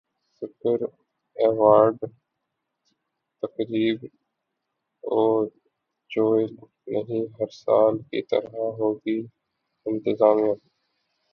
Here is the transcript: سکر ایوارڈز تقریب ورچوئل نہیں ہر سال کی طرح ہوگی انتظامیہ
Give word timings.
سکر 0.41 0.79
ایوارڈز 1.35 2.11
تقریب 3.43 3.97
ورچوئل 5.03 6.51
نہیں 6.87 7.25
ہر 7.35 7.49
سال 7.55 7.97
کی 8.01 8.21
طرح 8.31 8.55
ہوگی 8.79 9.19
انتظامیہ 9.85 10.53